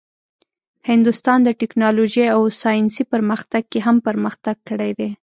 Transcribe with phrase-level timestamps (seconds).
[0.89, 5.09] هندوستان د ټیکنالوژۍ او ساینسي پرمختګ کې هم پرمختګ کړی دی.